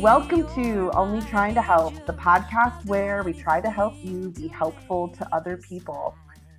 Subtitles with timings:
[0.00, 4.46] Welcome to Only Trying to Help, the podcast where we try to help you be
[4.46, 6.14] helpful to other people.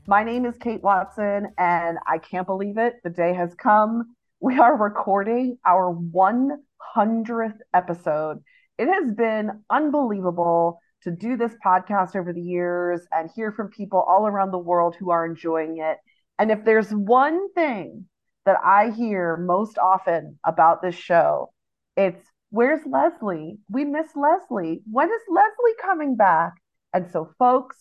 [0.08, 2.96] My name is Kate Watson, and I can't believe it.
[3.02, 4.14] The day has come.
[4.42, 8.44] We are recording our 100th episode.
[8.78, 14.02] It has been unbelievable to do this podcast over the years and hear from people
[14.02, 15.96] all around the world who are enjoying it.
[16.40, 18.06] And if there's one thing
[18.46, 21.54] that I hear most often about this show,
[21.96, 23.60] it's Where's Leslie?
[23.70, 24.82] We miss Leslie.
[24.90, 26.54] When is Leslie coming back?
[26.94, 27.78] And so, folks,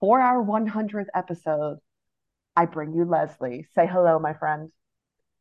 [0.00, 1.78] for our 100th episode,
[2.54, 3.66] I bring you Leslie.
[3.74, 4.70] Say hello, my friend.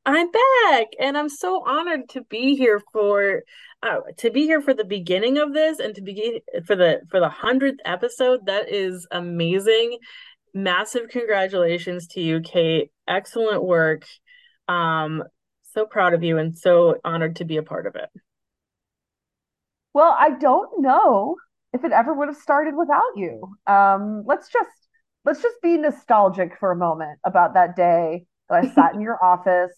[0.06, 3.44] I'm back, and I'm so honored to be here for
[3.84, 7.20] uh, to be here for the beginning of this, and to begin for the for
[7.20, 8.48] the hundredth episode.
[8.48, 10.00] That is amazing!
[10.56, 12.90] Massive congratulations to you, Kate.
[13.08, 14.06] Excellent work.
[14.68, 15.24] Um,
[15.74, 18.10] so proud of you, and so honored to be a part of it.
[19.94, 21.36] Well, I don't know
[21.74, 23.42] if it ever would have started without you.
[23.68, 24.70] Um, let's just
[25.26, 29.24] let's just be nostalgic for a moment about that day that I sat in your
[29.24, 29.78] office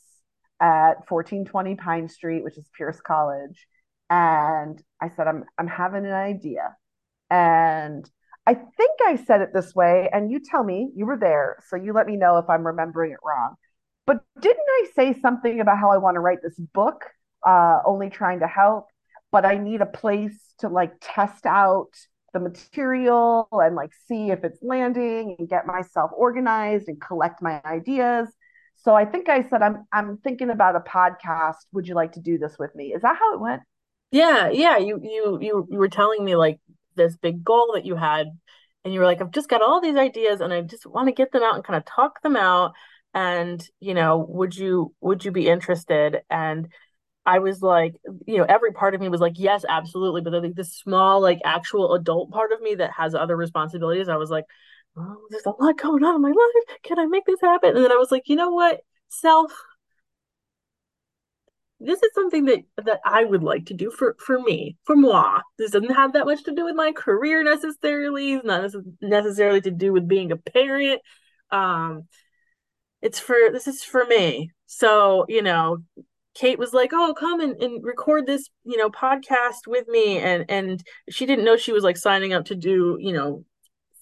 [0.60, 3.68] at 1420 Pine Street, which is Pierce College,
[4.10, 6.76] and I said, I'm I'm having an idea.
[7.30, 8.10] And
[8.46, 11.76] I think I said it this way, and you tell me, you were there, so
[11.76, 13.56] you let me know if I'm remembering it wrong.
[14.06, 17.06] But didn't I say something about how I want to write this book,
[17.48, 18.88] uh, only trying to help?
[19.34, 21.90] But I need a place to like test out
[22.34, 27.60] the material and like see if it's landing and get myself organized and collect my
[27.66, 28.30] ideas.
[28.76, 31.56] So I think I said I'm I'm thinking about a podcast.
[31.72, 32.94] Would you like to do this with me?
[32.94, 33.64] Is that how it went?
[34.12, 34.78] Yeah, yeah.
[34.78, 36.60] You you you you were telling me like
[36.96, 38.28] this big goal that you had,
[38.86, 41.12] and you were like, I've just got all these ideas, and I just want to
[41.12, 42.74] get them out and kind of talk them out.
[43.16, 46.22] And you know, would you would you be interested?
[46.30, 46.68] And
[47.26, 47.96] I was like,
[48.28, 50.22] you know, every part of me was like, yes, absolutely.
[50.22, 54.10] But then like this small, like actual adult part of me that has other responsibilities,
[54.10, 54.46] I was like,
[54.98, 56.80] oh, there's a lot going on in my life.
[56.84, 57.76] Can I make this happen?
[57.76, 59.54] And then I was like, you know what, self,
[61.80, 65.42] this is something that that I would like to do for for me, for moi.
[65.58, 68.34] This doesn't have that much to do with my career necessarily.
[68.34, 71.02] It's not necessarily to do with being a parent.
[71.52, 72.08] Um,
[73.02, 74.52] it's for this is for me.
[74.66, 75.80] So you know,
[76.34, 80.46] Kate was like, "Oh, come and, and record this, you know, podcast with me," and
[80.50, 83.46] and she didn't know she was like signing up to do, you know,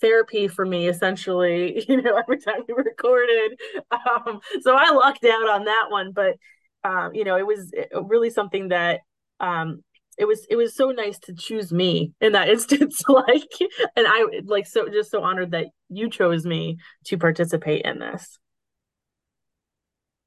[0.01, 1.85] therapy for me essentially.
[1.91, 3.59] You know, every time we recorded.
[3.91, 6.37] Um, so I lucked out on that one, but
[6.83, 9.01] um, you know, it was really something that
[9.39, 9.83] um,
[10.17, 13.01] it was it was so nice to choose me in that instance.
[13.07, 13.51] like,
[13.95, 18.39] and I like so just so honored that you chose me to participate in this.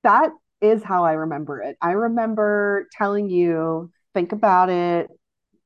[0.03, 0.31] That
[0.65, 1.77] is how I remember it.
[1.81, 5.09] I remember telling you, think about it,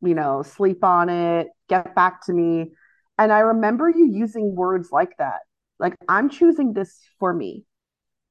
[0.02, 2.72] you know, sleep on it, get back to me.
[3.18, 5.40] And I remember you using words like that.
[5.78, 7.64] Like, I'm choosing this for me.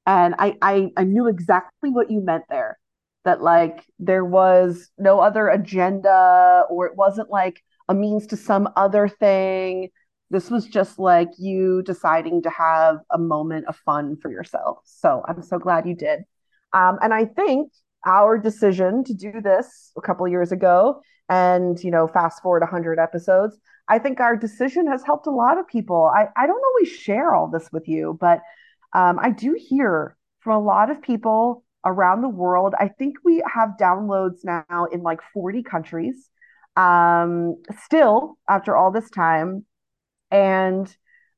[0.06, 2.78] And I, I, I knew exactly what you meant there.
[3.24, 8.70] That like there was no other agenda, or it wasn't like a means to some
[8.76, 9.90] other thing.
[10.30, 14.78] This was just like you deciding to have a moment of fun for yourself.
[14.84, 16.20] So I'm so glad you did.
[16.72, 17.72] Um, and I think
[18.06, 22.98] our decision to do this a couple years ago and you know fast forward 100
[22.98, 26.10] episodes i think our decision has helped a lot of people.
[26.14, 28.40] I, I don't always share all this with you but
[28.94, 32.74] um, i do hear from a lot of people around the world.
[32.78, 36.28] I think we have downloads now in like 40 countries
[36.76, 39.64] um, still after all this time.
[40.30, 40.94] And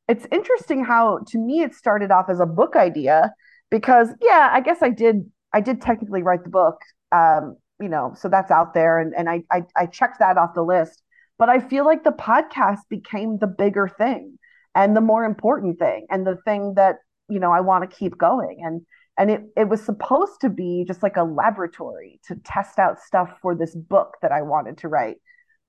[0.09, 3.33] it's interesting how to me it started off as a book idea
[3.71, 6.81] because yeah, I guess I did I did technically write the book.
[7.13, 10.55] Um, you know, so that's out there and, and I, I I checked that off
[10.55, 11.03] the list.
[11.39, 14.39] But I feel like the podcast became the bigger thing
[14.75, 16.97] and the more important thing and the thing that,
[17.31, 18.61] you know, I want to keep going.
[18.63, 18.83] And
[19.19, 23.39] and it, it was supposed to be just like a laboratory to test out stuff
[23.43, 25.17] for this book that I wanted to write.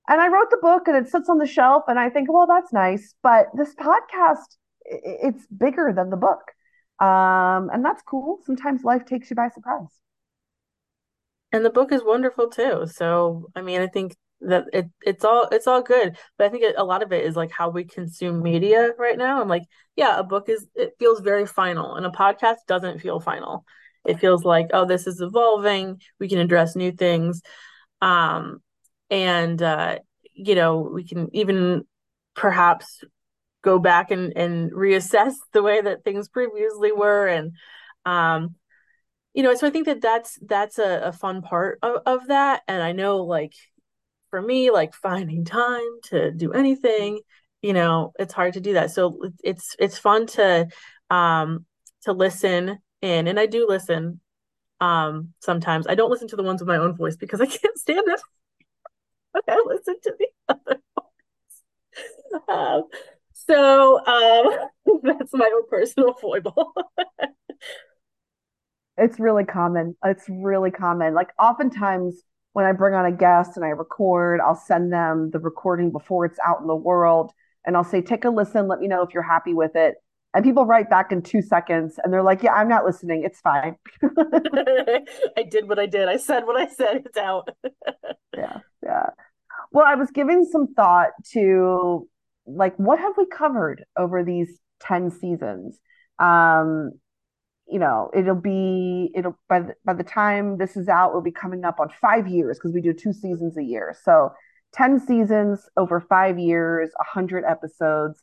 [0.08, 2.46] And I wrote the book and it sits on the shelf and I think, well,
[2.46, 3.14] that's nice.
[3.22, 6.40] But this podcast, it's bigger than the book
[7.00, 8.38] um, and that's cool.
[8.44, 9.88] Sometimes life takes you by surprise.
[11.52, 12.86] And the book is wonderful too.
[12.86, 16.62] So, I mean, I think that it it's all it's all good but i think
[16.62, 19.62] it, a lot of it is like how we consume media right now i'm like
[19.96, 23.64] yeah a book is it feels very final and a podcast doesn't feel final
[24.04, 27.40] it feels like oh this is evolving we can address new things
[28.00, 28.60] um
[29.10, 29.96] and uh
[30.34, 31.84] you know we can even
[32.34, 33.04] perhaps
[33.62, 37.52] go back and and reassess the way that things previously were and
[38.04, 38.54] um
[39.34, 42.62] you know so i think that that's that's a, a fun part of, of that
[42.68, 43.54] and i know like
[44.32, 47.20] for me, like finding time to do anything,
[47.60, 48.90] you know, it's hard to do that.
[48.90, 50.68] So it's it's fun to
[51.10, 51.66] um
[52.04, 54.20] to listen in and I do listen
[54.80, 55.86] um sometimes.
[55.86, 58.20] I don't listen to the ones with my own voice because I can't stand it.
[59.48, 62.48] I listen to the other ones.
[62.48, 62.84] Um,
[63.46, 66.72] so um that's my own personal foible.
[68.96, 69.96] it's really common.
[70.04, 71.14] It's really common.
[71.14, 72.22] Like oftentimes
[72.52, 76.26] when I bring on a guest and I record, I'll send them the recording before
[76.26, 77.32] it's out in the world.
[77.64, 79.94] And I'll say, take a listen, let me know if you're happy with it.
[80.34, 83.22] And people write back in two seconds and they're like, yeah, I'm not listening.
[83.24, 83.76] It's fine.
[84.02, 86.08] I did what I did.
[86.08, 87.02] I said what I said.
[87.06, 87.48] It's out.
[88.36, 88.58] yeah.
[88.82, 89.10] Yeah.
[89.72, 92.08] Well, I was giving some thought to
[92.46, 95.78] like, what have we covered over these 10 seasons?
[96.18, 96.92] Um,
[97.72, 101.32] you know it'll be it'll by the, by the time this is out we'll be
[101.32, 103.96] coming up on five years because we do two seasons a year.
[104.04, 104.30] So
[104.74, 108.22] 10 seasons over five years 100 episodes.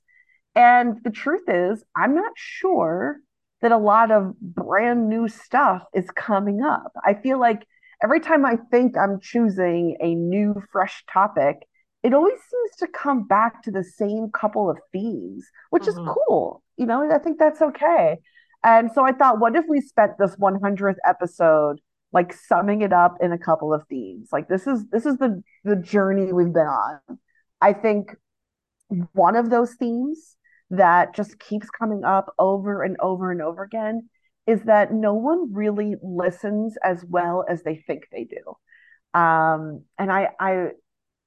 [0.55, 3.17] And the truth is i'm not sure
[3.61, 6.93] that a lot of brand new stuff is coming up.
[7.05, 7.65] I feel like
[8.03, 11.57] every time i think i'm choosing a new fresh topic
[12.01, 16.07] it always seems to come back to the same couple of themes which mm-hmm.
[16.07, 18.17] is cool you know i think that's okay
[18.63, 21.79] and so I thought, what if we spent this 100th episode
[22.11, 24.29] like summing it up in a couple of themes?
[24.31, 26.99] Like this is this is the the journey we've been on.
[27.61, 28.15] I think
[29.13, 30.35] one of those themes
[30.71, 34.09] that just keeps coming up over and over and over again
[34.45, 39.19] is that no one really listens as well as they think they do.
[39.19, 40.69] Um, and I I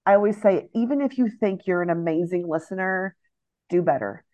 [0.04, 3.14] I always say, even if you think you're an amazing listener,
[3.68, 4.24] do better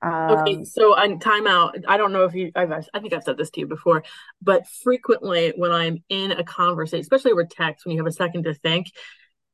[0.00, 3.36] um, okay, so on timeout, I don't know if you, I've, I think I've said
[3.36, 4.04] this to you before,
[4.40, 8.44] but frequently when I'm in a conversation, especially over text, when you have a second
[8.44, 8.92] to think,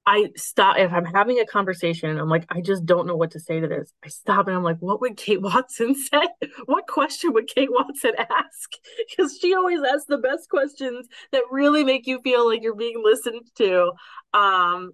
[0.06, 3.30] I stop if I'm having a conversation and I'm like, I just don't know what
[3.30, 3.90] to say to this.
[4.04, 6.28] I stop and I'm like, what would Kate Watson say?
[6.66, 8.70] What question would Kate Watson ask?
[9.16, 13.02] Because she always asks the best questions that really make you feel like you're being
[13.02, 13.92] listened to.
[14.34, 14.92] Um,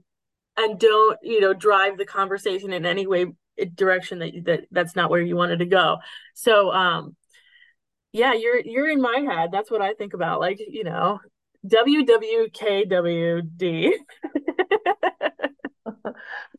[0.61, 3.27] and don't, you know, drive the conversation in any way
[3.75, 5.99] direction that that that's not where you wanted to go.
[6.35, 7.17] So um
[8.13, 9.51] yeah, you're you're in my head.
[9.53, 10.41] That's what I think about.
[10.41, 11.21] Like, you know,
[11.67, 13.91] WWKWD.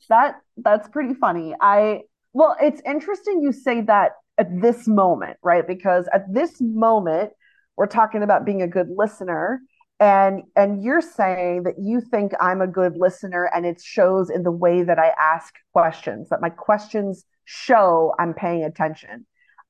[0.09, 1.55] that that's pretty funny.
[1.59, 2.01] I
[2.33, 5.67] well, it's interesting you say that at this moment, right?
[5.67, 7.31] Because at this moment,
[7.75, 9.61] we're talking about being a good listener
[10.01, 14.43] and and you're saying that you think i'm a good listener and it shows in
[14.43, 19.25] the way that i ask questions that my questions show i'm paying attention.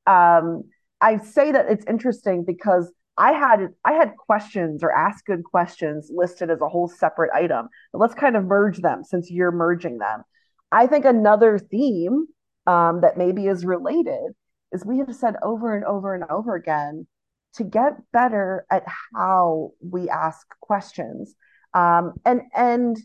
[0.07, 0.63] Um,
[1.01, 6.09] i say that it's interesting because i had i had questions or ask good questions
[6.11, 7.67] listed as a whole separate item.
[7.91, 10.23] But let's kind of merge them since you're merging them.
[10.71, 12.27] I think another theme
[12.65, 14.31] um, that maybe is related
[14.71, 17.05] is we have said over and over and over again
[17.55, 21.35] to get better at how we ask questions.
[21.73, 22.97] Um, and and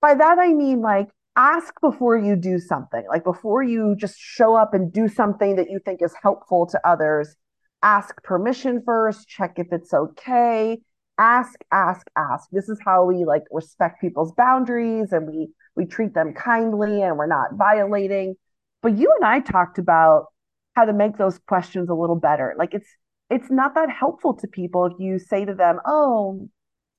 [0.00, 4.54] by that I mean like ask before you do something, like before you just show
[4.56, 7.36] up and do something that you think is helpful to others.
[7.82, 10.78] Ask permission first, check if it's okay.
[11.18, 12.48] Ask, ask, ask.
[12.50, 17.16] This is how we like respect people's boundaries and we we treat them kindly and
[17.16, 18.36] we're not violating.
[18.82, 20.26] But you and I talked about
[20.74, 22.54] how to make those questions a little better.
[22.58, 22.88] Like it's
[23.30, 26.48] it's not that helpful to people if you say to them, Oh,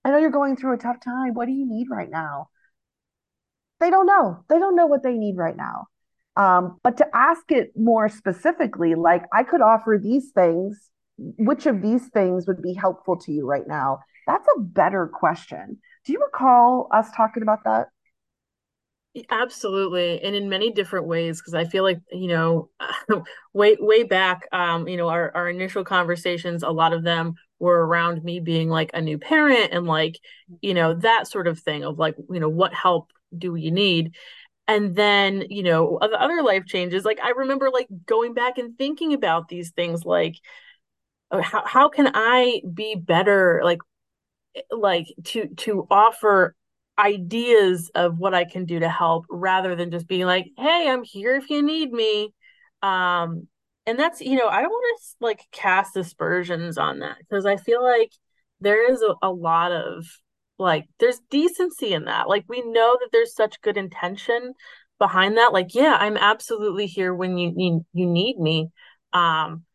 [0.03, 1.33] I know you're going through a tough time.
[1.33, 2.49] What do you need right now?
[3.79, 4.43] They don't know.
[4.49, 5.87] They don't know what they need right now.
[6.37, 11.81] Um, but to ask it more specifically, like I could offer these things, which of
[11.81, 13.99] these things would be helpful to you right now?
[14.27, 15.79] That's a better question.
[16.05, 17.87] Do you recall us talking about that?
[19.29, 22.69] Absolutely, and in many different ways, because I feel like you know,
[23.53, 27.85] way way back, um, you know, our our initial conversations, a lot of them were
[27.85, 30.17] around me being like a new parent and like,
[30.61, 34.15] you know, that sort of thing of like, you know, what help do you need?
[34.67, 37.05] And then, you know, the other life changes.
[37.05, 40.35] Like I remember like going back and thinking about these things, like
[41.31, 43.79] oh, how how can I be better, like
[44.71, 46.55] like to to offer
[47.01, 51.03] ideas of what I can do to help rather than just being like, "Hey, I'm
[51.03, 52.33] here if you need me."
[52.83, 53.47] Um,
[53.85, 57.57] and that's, you know, I don't want to like cast aspersions on that because I
[57.57, 58.11] feel like
[58.61, 60.05] there is a, a lot of
[60.59, 62.29] like there's decency in that.
[62.29, 64.53] Like we know that there's such good intention
[64.99, 65.53] behind that.
[65.53, 68.69] Like, yeah, I'm absolutely here when you you, you need me.
[69.13, 69.65] Um,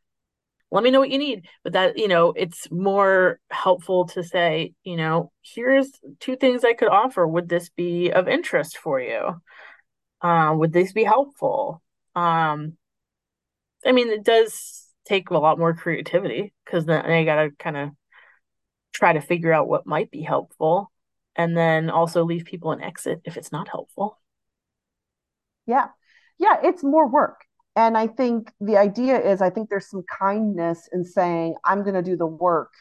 [0.71, 1.47] let me know what you need.
[1.63, 6.75] But that, you know, it's more helpful to say, you know, here's two things I
[6.75, 7.27] could offer.
[7.27, 9.41] Would this be of interest for you?
[10.21, 11.83] Uh, would this be helpful?
[12.15, 12.77] Um,
[13.85, 17.91] I mean, it does take a lot more creativity because then I gotta kind of
[18.93, 20.91] try to figure out what might be helpful
[21.37, 24.19] and then also leave people an exit if it's not helpful.
[25.67, 25.89] Yeah.
[26.39, 27.46] Yeah, it's more work.
[27.77, 31.95] And I think the idea is I think there's some kindness in saying, I'm going
[31.95, 32.73] to do the work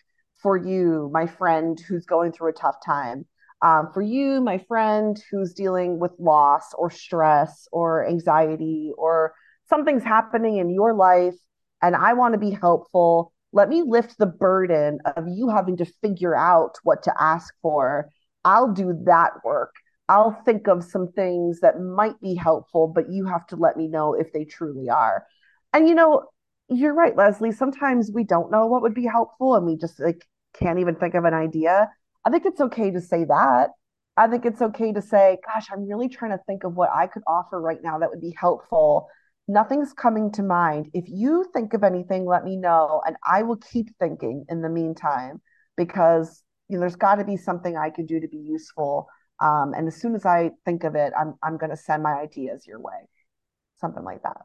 [0.41, 3.25] for you, my friend who's going through a tough time.
[3.61, 9.33] Um, for you, my friend who's dealing with loss or stress or anxiety or
[9.67, 11.35] something's happening in your life
[11.81, 13.31] and I want to be helpful.
[13.53, 18.09] Let me lift the burden of you having to figure out what to ask for.
[18.43, 19.73] I'll do that work.
[20.07, 23.87] I'll think of some things that might be helpful, but you have to let me
[23.87, 25.25] know if they truly are.
[25.73, 26.25] And you know,
[26.69, 27.51] you're right, Leslie.
[27.51, 31.15] Sometimes we don't know what would be helpful and we just like can't even think
[31.15, 31.89] of an idea.
[32.23, 33.69] I think it's okay to say that.
[34.17, 37.07] I think it's okay to say, gosh, I'm really trying to think of what I
[37.07, 39.09] could offer right now that would be helpful.
[39.47, 40.89] Nothing's coming to mind.
[40.93, 44.69] If you think of anything, let me know and I will keep thinking in the
[44.69, 45.41] meantime
[45.77, 49.07] because you know there's got to be something I could do to be useful
[49.39, 52.13] um, and as soon as I think of it, I'm I'm going to send my
[52.13, 53.07] ideas your way,
[53.79, 54.41] something like that.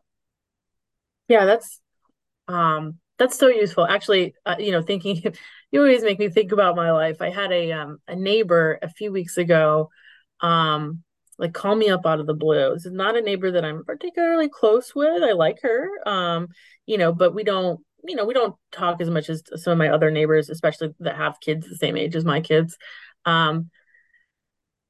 [1.29, 1.81] Yeah, that's
[2.49, 3.87] um that's so useful.
[3.87, 5.23] Actually, uh, you know, thinking
[5.71, 7.23] you always make me think about my life.
[7.23, 9.91] I had a um a neighbor a few weeks ago,
[10.41, 11.05] um,
[11.39, 12.75] like call me up out of the blue.
[12.75, 15.23] This is not a neighbor that I'm particularly close with.
[15.23, 16.49] I like her, um,
[16.87, 19.79] you know, but we don't, you know, we don't talk as much as some of
[19.79, 22.77] my other neighbors, especially that have kids the same age as my kids.
[23.25, 23.71] Um,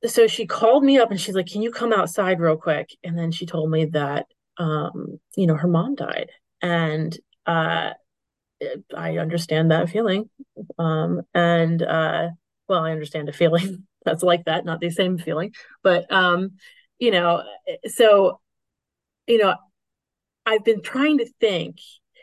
[0.06, 3.18] so she called me up and she's like, "Can you come outside real quick?" And
[3.18, 4.26] then she told me that
[4.58, 6.30] um, you know, her mom died.
[6.62, 7.16] And
[7.46, 7.90] uh
[8.96, 10.28] I understand that feeling.
[10.78, 12.28] Um and uh
[12.68, 15.52] well, I understand a feeling that's like that, not the same feeling.
[15.82, 16.52] But um,
[16.98, 17.42] you know,
[17.86, 18.40] so
[19.26, 19.54] you know,
[20.46, 21.78] I've been trying to think.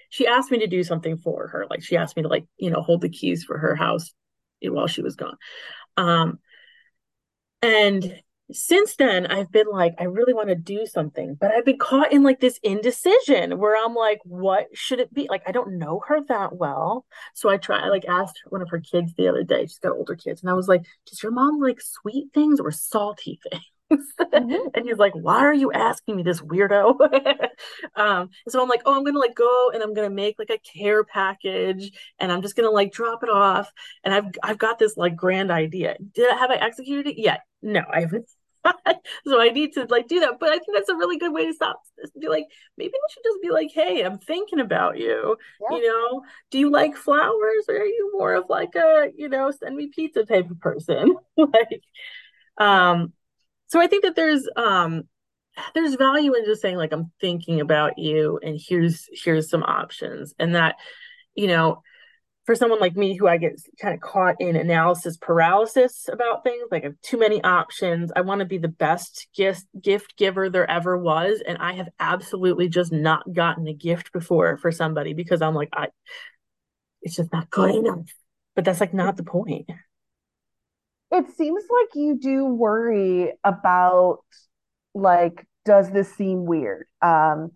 [0.09, 1.67] She asked me to do something for her.
[1.69, 4.13] Like she asked me to like, you know, hold the keys for her house
[4.61, 5.35] while she was gone.
[5.97, 6.39] Um,
[7.61, 8.21] and
[8.51, 12.13] since then, I've been like, I really want to do something, but I've been caught
[12.13, 15.27] in like this indecision where I'm like, what should it be?
[15.29, 17.05] Like, I don't know her that well.
[17.33, 19.91] So I try, I like asked one of her kids the other day, she's got
[19.93, 23.63] older kids, and I was like, does your mom like sweet things or salty things?
[23.91, 24.67] mm-hmm.
[24.73, 26.99] and he's like, why are you asking me this weirdo?
[27.95, 30.57] um, so I'm like, oh, I'm gonna like go and I'm gonna make like a
[30.57, 33.71] care package and I'm just gonna like drop it off.
[34.03, 35.97] And I've I've got this like grand idea.
[36.13, 37.41] Did I have I executed it yet?
[37.61, 38.29] No, I haven't.
[39.27, 40.39] so I need to like do that.
[40.39, 41.81] But I think that's a really good way to stop.
[41.97, 42.11] This.
[42.11, 42.45] Be like,
[42.77, 45.37] maybe I should just be like, hey, I'm thinking about you.
[45.69, 45.77] Yeah.
[45.77, 49.51] You know, do you like flowers or are you more of like a, you know,
[49.51, 51.15] send me pizza type of person?
[51.37, 51.81] like,
[52.57, 53.13] um,
[53.67, 55.03] so I think that there's um
[55.73, 60.33] there's value in just saying like I'm thinking about you and here's here's some options
[60.39, 60.75] and that
[61.35, 61.81] you know
[62.47, 66.63] for someone like me who I get kind of caught in analysis paralysis about things
[66.71, 68.09] like I have too many options.
[68.15, 71.89] I want to be the best gift gift giver there ever was and I have
[71.99, 75.89] absolutely just not gotten a gift before for somebody because I'm like I
[77.01, 78.09] it's just not good enough.
[78.55, 79.69] But that's like not the point.
[81.11, 84.19] It seems like you do worry about
[84.95, 86.85] like does this seem weird?
[87.01, 87.51] Um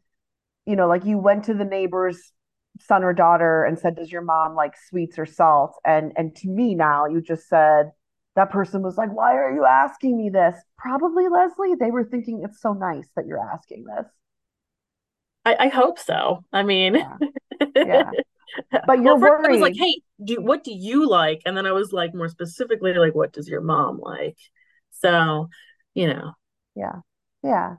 [0.65, 2.33] you know like you went to the neighbor's
[2.79, 6.47] son or daughter and said does your mom like sweets or salt and and to
[6.47, 7.91] me now you just said
[8.35, 12.41] that person was like why are you asking me this probably leslie they were thinking
[12.43, 14.07] it's so nice that you're asking this
[15.45, 17.17] i, I hope so i mean yeah,
[17.75, 18.11] yeah.
[18.87, 19.47] but you're well, worried.
[19.47, 21.41] I was like, hey, do what do you like?
[21.45, 24.37] And then I was like, more specifically, like, what does your mom like?
[24.91, 25.49] So,
[25.93, 26.33] you know.
[26.75, 26.99] Yeah.
[27.43, 27.75] Yeah.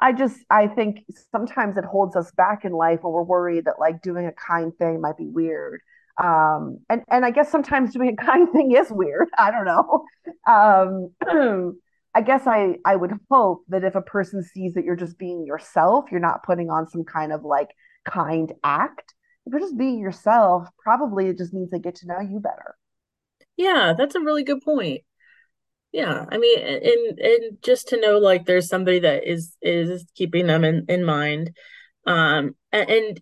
[0.00, 3.78] I just I think sometimes it holds us back in life when we're worried that
[3.78, 5.80] like doing a kind thing might be weird.
[6.22, 9.28] Um and and I guess sometimes doing a kind thing is weird.
[9.36, 10.04] I don't know.
[10.46, 11.76] Um
[12.14, 15.46] I guess I I would hope that if a person sees that you're just being
[15.46, 17.70] yourself, you're not putting on some kind of like
[18.04, 19.14] kind act,
[19.46, 22.76] if you're just being yourself, probably it just means they get to know you better.
[23.56, 25.02] Yeah, that's a really good point.
[25.92, 30.46] Yeah, I mean, and and just to know like there's somebody that is is keeping
[30.46, 31.56] them in in mind.
[32.06, 33.20] Um, and,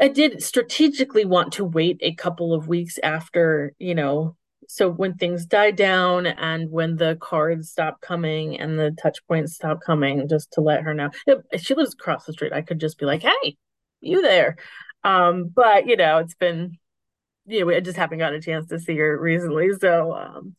[0.00, 4.36] I did strategically want to wait a couple of weeks after, you know,
[4.68, 9.54] so when things die down and when the cards stop coming and the touch points
[9.54, 11.10] stop coming, just to let her know.
[11.52, 13.56] If she lives across the street, I could just be like, "Hey,
[14.00, 14.56] you there?"
[15.04, 16.78] Um, but you know, it's been,
[17.46, 20.56] you know, I just haven't gotten a chance to see her recently, so um,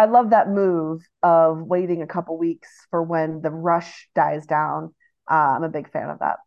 [0.00, 4.94] I love that move of waiting a couple weeks for when the rush dies down.
[5.30, 6.38] Uh, I'm a big fan of that.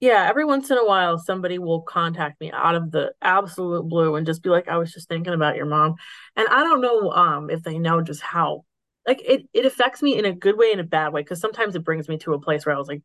[0.00, 4.16] yeah, every once in a while somebody will contact me out of the absolute blue
[4.16, 5.94] and just be like, I was just thinking about your mom.
[6.36, 8.64] And I don't know um if they know just how
[9.06, 11.76] like it it affects me in a good way and a bad way because sometimes
[11.76, 13.02] it brings me to a place where I was like,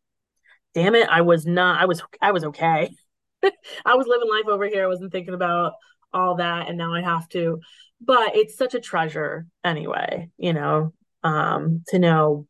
[0.76, 2.92] damn it, I was not I was I was okay.
[3.86, 4.84] I was living life over here.
[4.86, 5.74] I wasn't thinking about
[6.18, 7.60] all that and now I have to.
[8.02, 10.94] But it's such a treasure anyway, you know,
[11.24, 12.48] um to know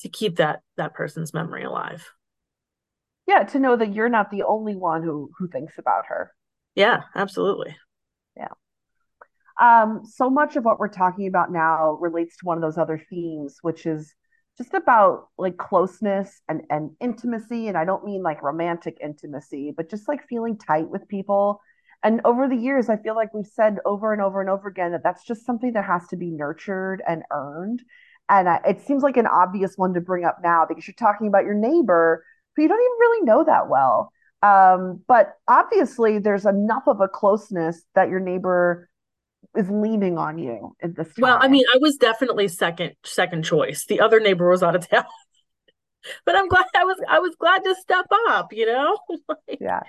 [0.00, 2.06] to keep that that person's memory alive.
[3.26, 6.32] Yeah, to know that you're not the only one who who thinks about her.
[6.74, 7.76] Yeah, absolutely.
[8.36, 8.48] Yeah.
[9.60, 13.00] Um, so much of what we're talking about now relates to one of those other
[13.10, 14.14] themes, which is
[14.56, 17.68] just about like closeness and and intimacy.
[17.68, 21.60] And I don't mean like romantic intimacy, but just like feeling tight with people.
[22.02, 24.92] And over the years, I feel like we've said over and over and over again
[24.92, 27.82] that that's just something that has to be nurtured and earned.
[28.28, 31.26] And I, it seems like an obvious one to bring up now because you're talking
[31.26, 32.24] about your neighbor
[32.56, 34.12] who you don't even really know that well.
[34.42, 38.88] Um, but obviously, there's enough of a closeness that your neighbor
[39.56, 41.22] is leaning on you at this time.
[41.22, 43.84] Well, I mean, I was definitely second second choice.
[43.86, 45.04] The other neighbor was out of town,
[46.24, 48.96] but I'm glad I was I was glad to step up, you know?
[49.28, 49.80] Like, Yeah.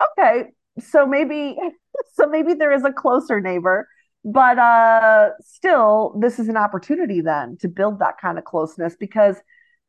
[0.00, 0.50] Okay.
[0.78, 1.56] So maybe
[2.14, 3.88] so maybe there is a closer neighbor,
[4.24, 9.36] but uh still this is an opportunity then to build that kind of closeness because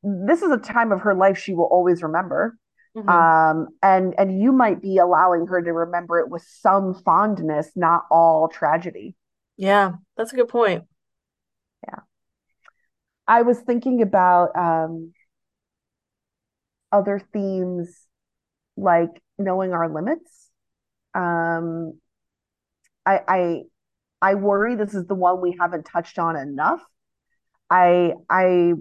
[0.03, 2.57] this is a time of her life she will always remember.
[2.95, 3.07] mhm.
[3.07, 8.03] Um and and you might be allowing her to remember it with some fondness, not
[8.11, 9.15] all tragedy.
[9.57, 10.85] Yeah, that's a good point.
[11.87, 12.01] Yeah.
[13.27, 15.13] I was thinking about um
[16.91, 18.07] other themes
[18.77, 20.50] like knowing our limits.
[21.13, 21.99] Um
[23.05, 23.61] I I
[24.21, 26.81] I worry this is the one we haven't touched on enough.
[27.69, 28.73] I I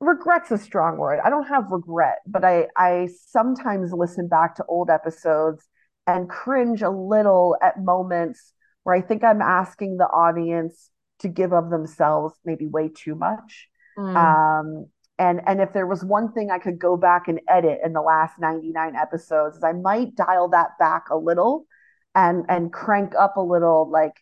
[0.00, 1.20] regret's a strong word.
[1.24, 5.68] I don't have regret, but I I sometimes listen back to old episodes
[6.06, 10.90] and cringe a little at moments where I think I'm asking the audience
[11.20, 13.68] to give of themselves maybe way too much.
[13.98, 14.16] Mm.
[14.16, 14.86] Um
[15.18, 18.02] and and if there was one thing I could go back and edit in the
[18.02, 21.66] last 99 episodes, I might dial that back a little
[22.14, 24.14] and and crank up a little like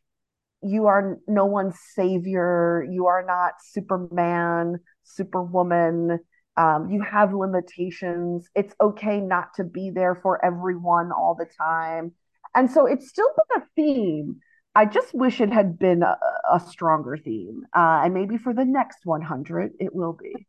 [0.63, 2.87] you are no one's savior.
[2.91, 6.21] You are not Superman, Superwoman.
[6.57, 8.49] Um, you have limitations.
[8.55, 12.13] It's okay not to be there for everyone all the time.
[12.55, 14.41] And so it's still been a theme.
[14.75, 16.17] I just wish it had been a,
[16.53, 17.65] a stronger theme.
[17.75, 20.47] Uh, and maybe for the next 100, it will be.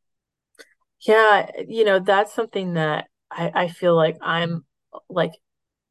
[1.08, 4.66] Yeah, you know, that's something that I, I feel like I'm
[5.10, 5.32] like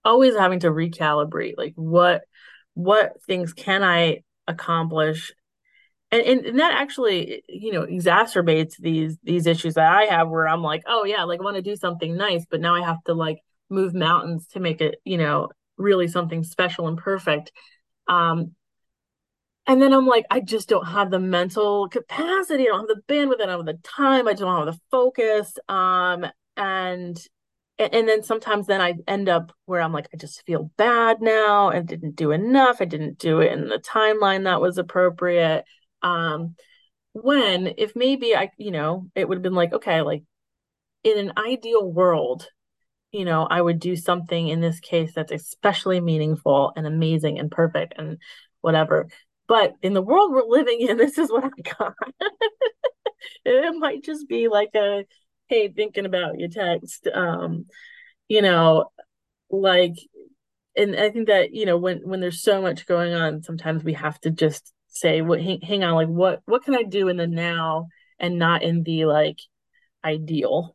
[0.05, 2.23] always having to recalibrate like what
[2.75, 5.33] what things can I accomplish?
[6.13, 10.49] And, and and that actually you know exacerbates these these issues that I have where
[10.49, 13.03] I'm like oh yeah like I want to do something nice but now I have
[13.07, 13.39] to like
[13.71, 15.49] move mountains to make it you know
[15.79, 17.53] really something special and perfect.
[18.09, 18.55] Um
[19.67, 23.13] and then I'm like I just don't have the mental capacity I don't have the
[23.13, 27.19] bandwidth I don't have the time I don't have the focus um and
[27.79, 31.71] and then sometimes then I end up where I'm like, I just feel bad now.
[31.71, 32.81] I didn't do enough.
[32.81, 35.65] I didn't do it in the timeline that was appropriate.
[36.03, 36.55] Um,
[37.13, 40.23] when if maybe I, you know, it would have been like, okay, like
[41.05, 42.49] in an ideal world,
[43.11, 47.51] you know, I would do something in this case that's especially meaningful and amazing and
[47.51, 48.19] perfect and
[48.61, 49.09] whatever.
[49.53, 51.93] But in the world we're living in, this is what I got.
[53.45, 55.05] it might just be like a,
[55.49, 57.07] hey, thinking about your text.
[57.13, 57.67] Um,
[58.29, 58.87] you know,
[59.51, 59.97] like
[60.75, 63.93] and I think that, you know, when when there's so much going on, sometimes we
[63.93, 67.19] have to just say, what hang, hang on, like what what can I do in
[67.19, 67.89] the now
[68.19, 69.37] and not in the like
[70.03, 70.75] ideal.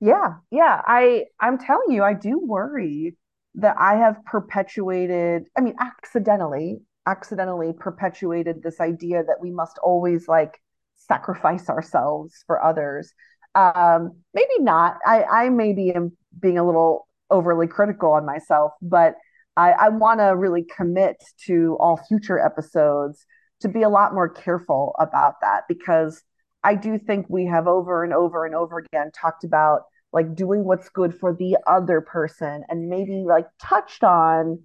[0.00, 0.82] Yeah, yeah.
[0.84, 3.14] I I'm telling you, I do worry
[3.56, 10.26] that I have perpetuated, I mean, accidentally, accidentally perpetuated this idea that we must always
[10.26, 10.60] like
[10.96, 13.12] sacrifice ourselves for others.
[13.54, 14.98] Um, maybe not.
[15.06, 19.14] I I maybe am being a little overly critical on myself, but
[19.56, 23.24] I, I want to really commit to all future episodes
[23.60, 26.22] to be a lot more careful about that because
[26.64, 29.82] I do think we have over and over and over again talked about
[30.14, 34.60] like doing what's good for the other person and maybe like touched on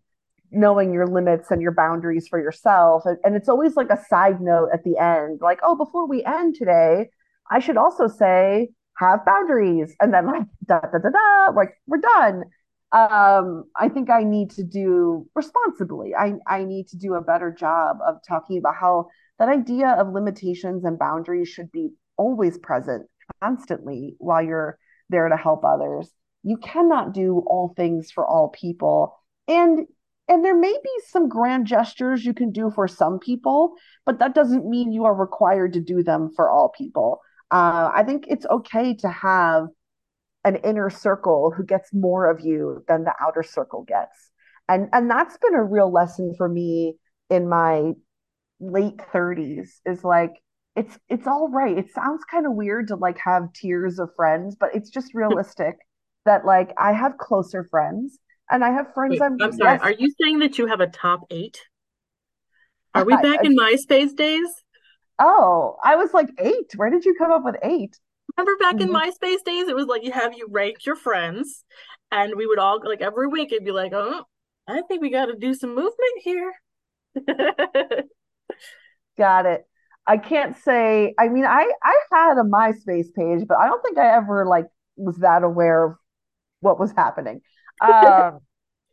[0.52, 3.02] knowing your limits and your boundaries for yourself.
[3.06, 6.24] And, and it's always like a side note at the end, like, oh, before we
[6.24, 7.10] end today,
[7.50, 9.96] I should also say, have boundaries.
[10.00, 12.44] And then like da da da da, like we're done.
[12.92, 16.14] Um, I think I need to do responsibly.
[16.16, 19.08] I, I need to do a better job of talking about how
[19.40, 23.08] that idea of limitations and boundaries should be always present
[23.42, 24.78] constantly while you're
[25.10, 26.12] there to help others.
[26.44, 29.16] You cannot do all things for all people.
[29.48, 29.88] And
[30.28, 33.74] and there may be some grand gestures you can do for some people,
[34.06, 37.22] but that doesn't mean you are required to do them for all people.
[37.50, 39.70] Uh, I think it's okay to have
[40.46, 44.32] an inner circle who gets more of you than the outer circle gets.
[44.68, 46.96] And and that's been a real lesson for me
[47.30, 47.94] in my
[48.60, 50.34] late 30s is like
[50.80, 51.78] it's it's all right.
[51.78, 55.76] It sounds kind of weird to like have tiers of friends, but it's just realistic
[56.26, 58.20] that like I have closer friends
[58.52, 59.78] and I have friends Wait, I'm I'm sorry.
[59.78, 61.60] yes, Are you saying that you have a top eight?
[62.94, 64.64] Are we back I, in MySpace days?
[65.20, 66.72] oh, I was like eight.
[66.76, 68.00] Where did you come up with eight?
[68.38, 68.94] Remember back in Mhm.
[68.94, 71.66] MySpace days, it was like you have you rank your friends,
[72.12, 74.24] and we would all like every week it'd be like, oh,
[74.68, 76.54] I think we got to do some movement here.
[79.18, 79.69] Got it.
[80.10, 81.14] I can't say.
[81.20, 84.66] I mean, I I had a MySpace page, but I don't think I ever like
[84.98, 85.96] was that aware of
[86.62, 87.42] what was happening.
[87.82, 88.40] Um,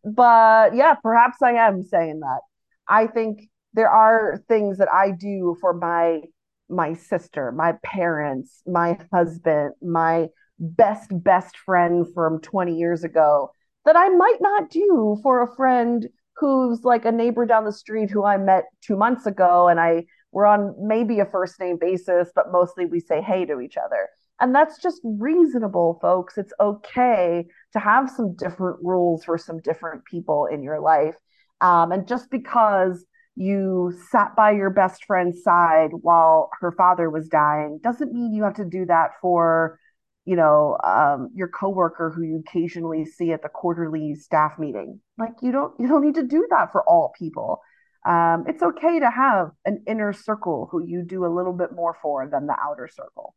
[0.05, 2.41] but yeah, perhaps I am saying that.
[2.87, 6.21] I think there are things that I do for my
[6.69, 10.29] my sister, my parents, my husband, my
[10.61, 13.51] best best friend from 20 years ago
[13.85, 18.11] that I might not do for a friend who's like a neighbor down the street
[18.11, 20.05] who I met 2 months ago and I
[20.37, 24.11] we're on maybe a first name basis, but mostly we say hey to each other.
[24.39, 26.37] And that's just reasonable, folks.
[26.37, 31.15] It's okay to have some different rules for some different people in your life.
[31.63, 37.29] Um, and just because you sat by your best friend's side while her father was
[37.29, 39.79] dying doesn't mean you have to do that for,
[40.27, 45.01] you know, um, your coworker who you occasionally see at the quarterly staff meeting.
[45.17, 47.63] Like you don't you don't need to do that for all people.
[48.07, 51.97] Um, it's okay to have an inner circle who you do a little bit more
[52.01, 53.35] for than the outer circle.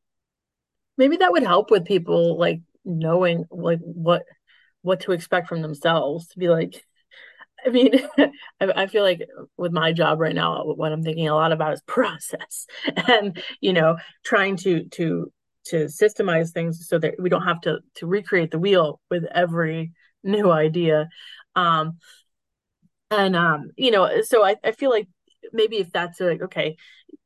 [0.97, 4.23] Maybe that would help with people like knowing like what
[4.82, 6.84] what to expect from themselves to be like
[7.65, 9.27] I mean, I, I feel like
[9.58, 13.73] with my job right now, what I'm thinking a lot about is process and, you
[13.73, 15.32] know, trying to to
[15.65, 19.91] to systemize things so that we don't have to to recreate the wheel with every
[20.23, 21.10] new idea.
[21.55, 21.97] Um
[23.12, 25.08] and um, you know, so I, I feel like
[25.54, 26.78] maybe if that's like, okay,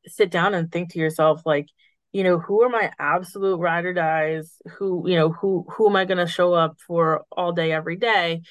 [0.06, 1.68] sit down and think to yourself like,
[2.12, 4.56] you know, who are my absolute ride or dies?
[4.78, 8.42] Who, you know, who who am I gonna show up for all day, every day?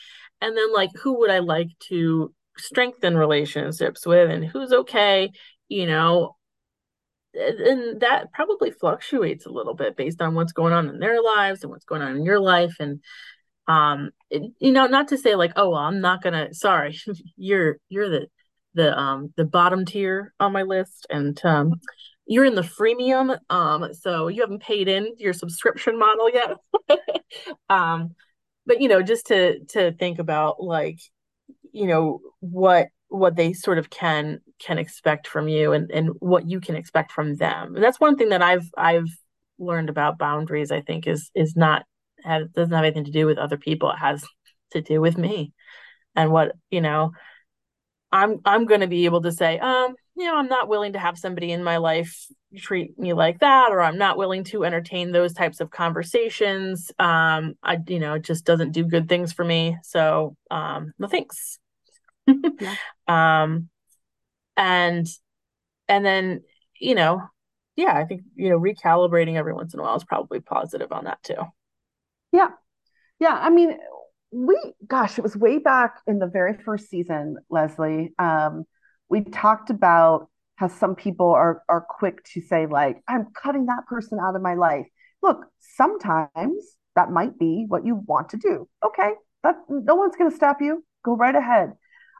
[0.41, 5.31] and then like who would I like to strengthen relationships with and who's okay,
[5.69, 6.35] you know,
[7.33, 11.63] and that probably fluctuates a little bit based on what's going on in their lives
[11.63, 12.99] and what's going on in your life and
[13.67, 16.97] um it, you know not to say like oh well, I'm not gonna sorry
[17.37, 18.27] you're you're the
[18.73, 21.73] the um the bottom tier on my list and um
[22.25, 26.57] you're in the freemium um so you haven't paid in your subscription model yet.
[27.69, 28.11] Um
[28.65, 30.99] but you know just to to think about like
[31.71, 36.47] you know what what they sort of can can expect from you and and what
[36.49, 37.75] you can expect from them.
[37.75, 39.09] And that's one thing that i've i've
[39.59, 41.85] learned about boundaries i think is is not
[42.23, 43.91] has doesn't have anything to do with other people.
[43.91, 44.25] It has
[44.71, 45.53] to do with me.
[46.15, 47.11] And what you know
[48.13, 50.99] i'm i'm going to be able to say um you know i'm not willing to
[50.99, 55.11] have somebody in my life treat me like that or i'm not willing to entertain
[55.11, 56.91] those types of conversations.
[56.99, 59.77] Um i you know it just doesn't do good things for me.
[59.83, 61.59] So um no thanks.
[62.27, 62.75] Yeah.
[63.07, 63.69] um
[64.55, 65.07] and
[65.87, 66.43] and then
[66.79, 67.21] you know
[67.75, 71.05] yeah i think you know recalibrating every once in a while is probably positive on
[71.05, 71.41] that too
[72.33, 72.49] Yeah.
[73.19, 73.39] Yeah.
[73.39, 73.77] I mean,
[74.31, 78.13] we, gosh, it was way back in the very first season, Leslie.
[78.19, 78.65] Um,
[79.09, 83.85] we talked about how some people are are quick to say, like, I'm cutting that
[83.87, 84.87] person out of my life.
[85.21, 88.67] Look, sometimes that might be what you want to do.
[88.85, 89.11] Okay.
[89.43, 90.83] That no one's gonna stop you.
[91.05, 91.73] Go right ahead.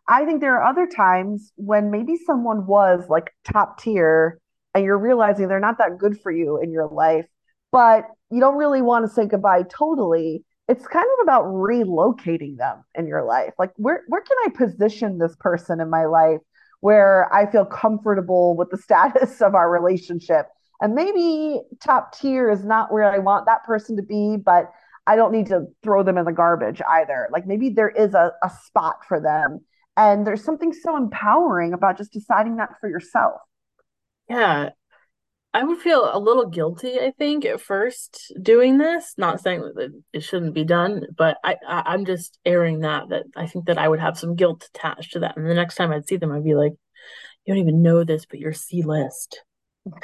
[0.08, 4.40] I think there are other times when maybe someone was like top tier
[4.76, 7.26] and you're realizing they're not that good for you in your life,
[7.72, 10.44] but you don't really want to say goodbye totally.
[10.68, 13.54] it's kind of about relocating them in your life.
[13.60, 16.40] Like where where can I position this person in my life
[16.82, 20.48] where I feel comfortable with the status of our relationship?
[20.82, 24.72] And maybe top tier is not where I want that person to be, but
[25.06, 27.30] I don't need to throw them in the garbage either.
[27.32, 29.60] Like maybe there is a, a spot for them.
[29.96, 33.40] And there's something so empowering about just deciding that for yourself.
[34.28, 34.70] Yeah,
[35.54, 39.14] I would feel a little guilty, I think, at first doing this.
[39.18, 43.26] Not saying that it shouldn't be done, but I, I am just airing that that
[43.36, 45.38] I think that I would have some guilt attached to that.
[45.38, 46.74] And the next time I'd see them, I'd be like,
[47.46, 49.44] "You don't even know this, but you're C list."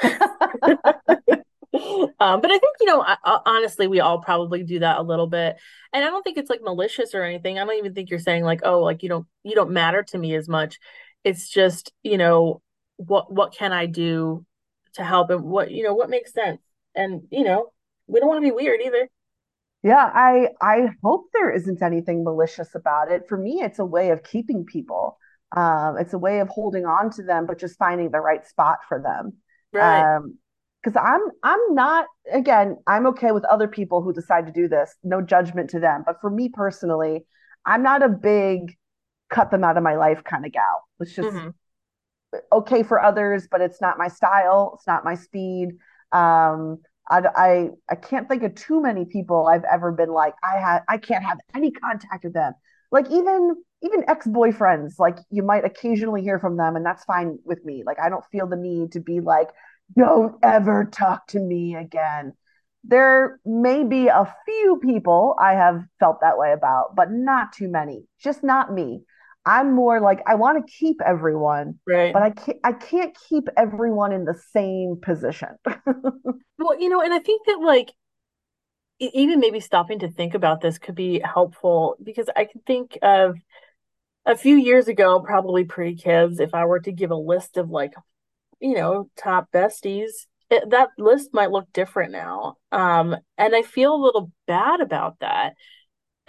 [2.20, 5.26] um, but I think you know, I, honestly, we all probably do that a little
[5.26, 5.56] bit,
[5.92, 7.58] and I don't think it's like malicious or anything.
[7.58, 10.18] I don't even think you're saying like, "Oh, like you don't you don't matter to
[10.18, 10.78] me as much."
[11.22, 12.60] It's just you know
[12.96, 14.44] what what can I do
[14.94, 16.60] to help and what you know what makes sense.
[16.94, 17.72] And you know
[18.06, 19.08] we don't want to be weird either.
[19.82, 23.22] Yeah i i hope there isn't anything malicious about it.
[23.28, 25.18] For me it's a way of keeping people.
[25.56, 28.78] Um, it's a way of holding on to them but just finding the right spot
[28.88, 29.34] for them.
[29.72, 30.16] Right.
[30.16, 30.38] Um,
[30.82, 34.94] because i'm i'm not again i'm okay with other people who decide to do this.
[35.02, 36.02] No judgment to them.
[36.04, 37.26] But for me personally
[37.64, 38.76] i'm not a big
[39.30, 40.88] cut them out of my life kind of gal.
[40.98, 41.50] It's just mm-hmm
[42.52, 44.72] okay for others, but it's not my style.
[44.76, 45.70] It's not my speed.
[46.12, 50.58] Um, I, I, I can't think of too many people I've ever been like I
[50.58, 52.52] had I can't have any contact with them.
[52.92, 57.38] Like even even ex boyfriends, like you might occasionally hear from them, and that's fine
[57.44, 57.82] with me.
[57.84, 59.48] Like I don't feel the need to be like,
[59.96, 62.34] don't ever talk to me again.
[62.84, 67.68] There may be a few people I have felt that way about, but not too
[67.68, 68.04] many.
[68.22, 69.02] Just not me.
[69.46, 72.12] I'm more like I want to keep everyone, right?
[72.12, 75.48] But I can't I can't keep everyone in the same position.
[75.86, 77.92] well, you know, and I think that like
[79.00, 83.36] even maybe stopping to think about this could be helpful because I can think of
[84.26, 87.70] a few years ago, probably pre kids, if I were to give a list of
[87.70, 87.94] like,
[88.60, 92.56] you know, top besties, it, that list might look different now.
[92.72, 95.54] Um, and I feel a little bad about that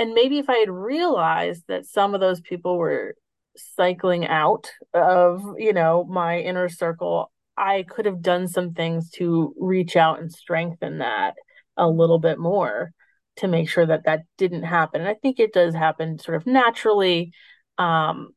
[0.02, 3.14] and maybe if I had realized that some of those people were
[3.56, 9.54] cycling out of, you know, my inner circle, I could have done some things to
[9.60, 11.36] reach out and strengthen that
[11.78, 12.94] a little bit more
[13.36, 15.02] to make sure that that didn't happen.
[15.02, 17.32] And I think it does happen sort of naturally.
[17.78, 18.32] Um,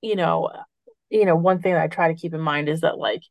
[0.00, 0.48] you know,
[1.10, 3.24] you know, one thing that I try to keep in mind is that like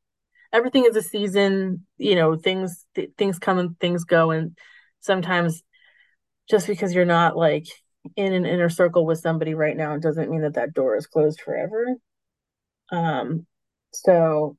[0.51, 4.55] everything is a season, you know, things th- things come and things go and
[4.99, 5.63] sometimes
[6.53, 7.65] just because you're not like
[8.15, 11.41] in an inner circle with somebody right now doesn't mean that that door is closed
[11.41, 11.95] forever.
[12.91, 13.47] Um
[13.91, 14.55] so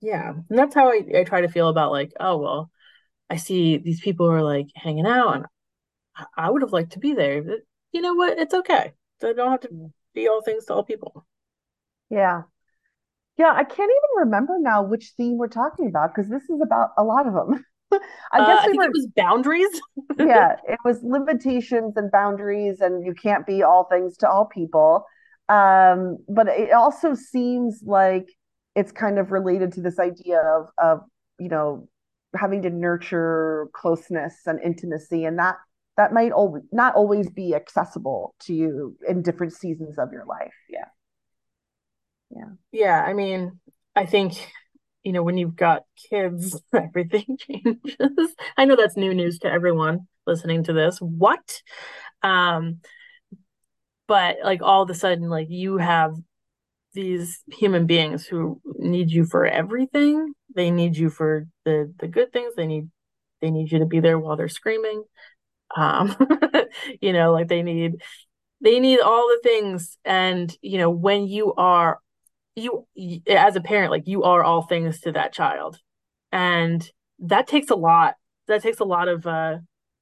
[0.00, 0.30] yeah.
[0.30, 2.70] And that's how I, I try to feel about like oh well
[3.28, 5.46] i see these people are like hanging out and
[6.38, 7.58] i would have liked to be there but
[7.92, 8.38] you know what?
[8.38, 8.94] It's okay.
[9.22, 11.26] I don't have to be all things to all people.
[12.08, 12.44] Yeah.
[13.36, 16.92] Yeah i can't even remember now which theme we're talking about because this is about
[16.96, 17.62] a lot of them
[18.32, 19.80] I guess uh, I were, it was boundaries.
[20.18, 25.04] yeah, it was limitations and boundaries, and you can't be all things to all people.
[25.48, 28.28] Um, but it also seems like
[28.74, 31.00] it's kind of related to this idea of of
[31.38, 31.88] you know
[32.34, 35.56] having to nurture closeness and intimacy, and that
[35.96, 40.54] that might al- not always be accessible to you in different seasons of your life.
[40.68, 40.86] Yeah.
[42.30, 42.48] Yeah.
[42.72, 43.04] Yeah.
[43.06, 43.60] I mean,
[43.94, 44.34] I think
[45.02, 48.34] you know, when you've got kids, everything changes.
[48.56, 50.98] I know that's new news to everyone listening to this.
[50.98, 51.62] What?
[52.22, 52.80] Um,
[54.06, 56.14] but like all of a sudden, like you have
[56.94, 60.34] these human beings who need you for everything.
[60.54, 62.54] They need you for the the good things.
[62.54, 62.88] They need
[63.40, 65.04] they need you to be there while they're screaming.
[65.74, 66.14] Um,
[67.00, 68.02] you know, like they need
[68.60, 69.96] they need all the things.
[70.04, 71.98] And you know, when you are
[72.54, 72.86] you
[73.26, 75.78] as a parent like you are all things to that child.
[76.30, 76.88] And
[77.20, 78.14] that takes a lot
[78.48, 79.58] that takes a lot of uh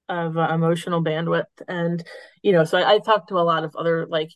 [0.09, 1.45] of uh, emotional bandwidth.
[1.69, 2.05] And
[2.43, 4.31] you know so I, I talked to a lot of other like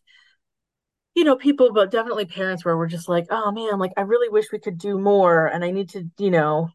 [1.15, 4.29] you know people but definitely parents where we're just like oh man like i really
[4.29, 6.71] wish we could do more and i need to you know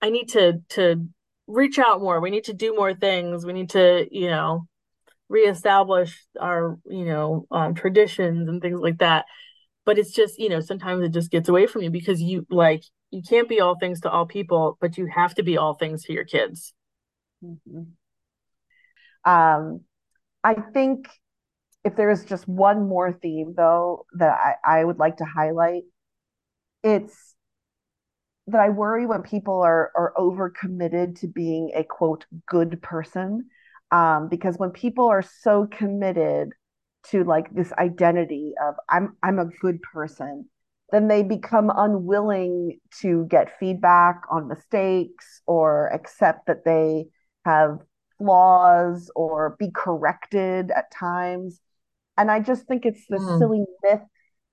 [0.00, 1.06] i need to to
[1.46, 2.20] reach out more.
[2.20, 3.44] We need to do more things.
[3.44, 4.66] We need to you know
[5.28, 9.26] reestablish our you know um, traditions and things like that
[9.84, 12.84] but it's just you know sometimes it just gets away from you because you like
[13.10, 16.04] you can't be all things to all people but you have to be all things
[16.04, 16.72] to your kids
[17.44, 17.82] mm-hmm.
[19.30, 19.80] um
[20.42, 21.08] i think
[21.84, 25.82] if there's just one more theme though that I, I would like to highlight
[26.82, 27.34] it's
[28.48, 33.48] that i worry when people are are over committed to being a quote good person
[33.90, 36.50] Um, because when people are so committed
[37.10, 40.48] to like this identity of I'm I'm a good person,
[40.92, 47.06] then they become unwilling to get feedback on mistakes or accept that they
[47.44, 47.78] have
[48.18, 51.60] flaws or be corrected at times.
[52.16, 53.38] And I just think it's this Mm.
[53.38, 54.02] silly myth.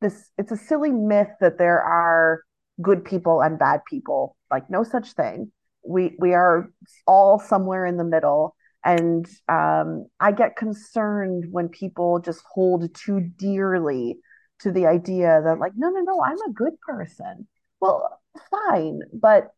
[0.02, 2.44] This it's a silly myth that there are
[2.82, 4.36] good people and bad people.
[4.50, 5.52] Like no such thing.
[5.88, 6.72] We we are
[7.08, 8.56] all somewhere in the middle.
[8.84, 14.18] And um, I get concerned when people just hold too dearly
[14.62, 17.48] to the idea that, like, no, no, no, I'm a good person.
[17.80, 19.02] Well, fine.
[19.14, 19.52] But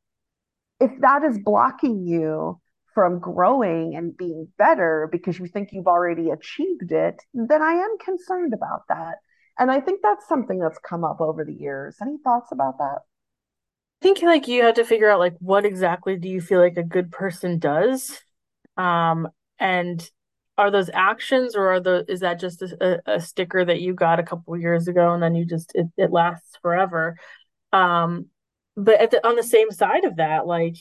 [0.80, 2.60] if that is blocking you
[2.94, 7.98] from growing and being better because you think you've already achieved it, then I am
[8.04, 9.16] concerned about that.
[9.58, 11.98] And I think that's something that's come up over the years.
[12.02, 13.00] Any thoughts about that?
[14.02, 16.78] I think like you have to figure out like what exactly do you feel like
[16.78, 18.20] a good person does?
[18.78, 19.28] Um,
[19.60, 20.10] and
[20.58, 24.20] are those actions or are the is that just a, a sticker that you got
[24.20, 27.18] a couple years ago and then you just it, it lasts forever?
[27.72, 28.28] Um,
[28.76, 30.78] but at the, on the same side of that, like,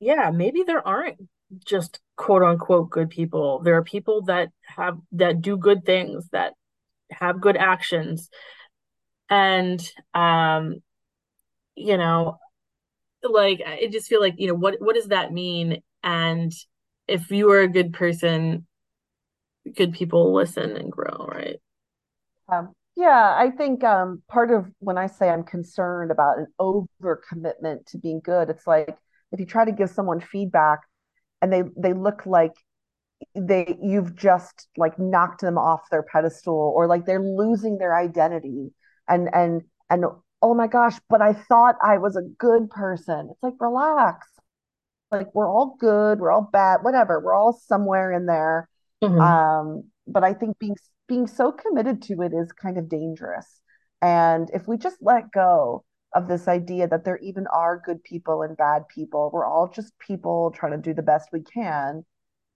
[0.00, 1.18] yeah, maybe there aren't
[1.64, 3.60] just quote unquote good people.
[3.62, 6.54] There are people that have that do good things, that
[7.10, 8.28] have good actions.
[9.28, 9.80] And
[10.14, 10.76] um,
[11.74, 12.38] you know,
[13.22, 15.82] like I just feel like, you know, what what does that mean?
[16.02, 16.52] And
[17.08, 18.66] if you are a good person,
[19.76, 21.56] good people listen and grow, right?
[22.48, 27.86] Um, yeah, I think um, part of when I say I'm concerned about an overcommitment
[27.86, 28.96] to being good, it's like
[29.32, 30.80] if you try to give someone feedback
[31.42, 32.52] and they they look like
[33.34, 38.72] they you've just like knocked them off their pedestal or like they're losing their identity
[39.08, 40.04] and and and
[40.42, 43.28] oh my gosh, but I thought I was a good person.
[43.30, 44.26] It's like relax.
[45.10, 47.20] Like we're all good, we're all bad, whatever.
[47.20, 48.68] We're all somewhere in there.
[49.02, 49.20] Mhm.
[49.20, 53.60] Um, but I think being being so committed to it is kind of dangerous.
[54.02, 58.42] And if we just let go of this idea that there even are good people
[58.42, 62.04] and bad people, we're all just people trying to do the best we can.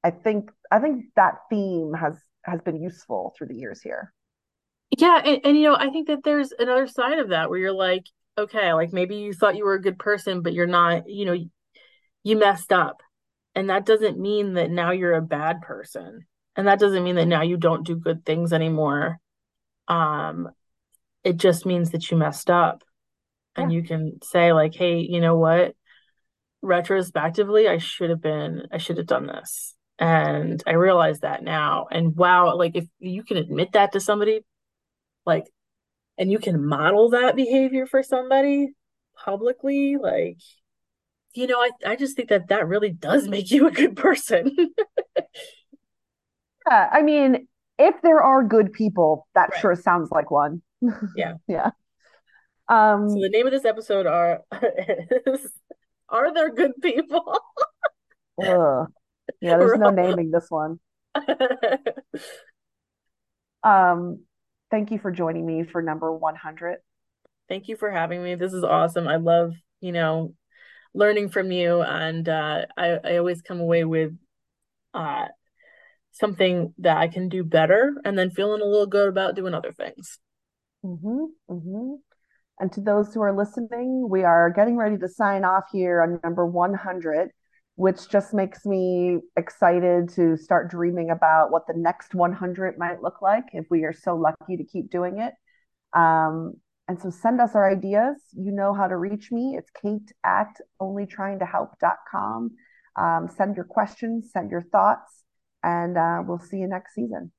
[0.03, 4.13] I think I think that theme has has been useful through the years here.
[4.97, 7.73] Yeah, and, and you know, I think that there's another side of that where you're
[7.73, 8.05] like,
[8.37, 11.37] okay, like maybe you thought you were a good person, but you're not, you know,
[12.23, 13.03] you messed up.
[13.55, 16.27] And that doesn't mean that now you're a bad person.
[16.57, 19.19] And that doesn't mean that now you don't do good things anymore.
[19.89, 20.49] Um,
[21.25, 22.83] it just means that you messed up.
[23.57, 23.65] Yeah.
[23.65, 25.75] And you can say, like, hey, you know what?
[26.63, 29.75] Retrospectively, I should have been, I should have done this.
[29.99, 31.87] And I realize that now.
[31.91, 34.41] And wow, like if you can admit that to somebody,
[35.27, 35.45] like,
[36.17, 38.69] and you can model that behavior for somebody
[39.25, 40.39] publicly, like,
[41.35, 44.57] you know, I, I just think that that really does make you a good person.
[46.69, 49.61] Yeah, I mean, if there are good people, that Right.
[49.61, 50.63] sure sounds like one.
[51.17, 51.35] Yeah.
[51.49, 51.71] Yeah.
[52.69, 54.43] So Um, the name of this episode are
[55.27, 55.51] is,
[56.09, 57.39] Are There Good People?
[58.41, 58.87] ugh.
[59.41, 60.79] Yeah, there's no naming this one.
[63.63, 64.21] Um,
[64.71, 66.79] thank you for joining me for number 100.
[67.49, 68.35] Thank you for having me.
[68.37, 69.09] This is awesome.
[69.09, 70.35] I love, you know,
[70.95, 74.13] learning from you and uh I, I always come away with
[74.95, 75.27] uh
[76.13, 79.73] something that I can do better and then feeling a little good about doing other
[79.73, 80.19] things.
[80.83, 81.95] hmm hmm
[82.61, 86.21] And to those who are listening, we are getting ready to sign off here on
[86.25, 87.31] number 100,
[87.77, 93.23] which just makes me excited to start dreaming about what the next 100 might look
[93.23, 95.35] like if we are so lucky to keep doing it.
[95.99, 96.55] Um,
[96.91, 98.17] and so send us our ideas.
[98.33, 99.55] You know how to reach me.
[99.57, 102.51] It's kate at onlytryingtohelp.com.
[102.97, 105.23] Um, send your questions, send your thoughts,
[105.63, 107.31] and uh, we'll see you next season.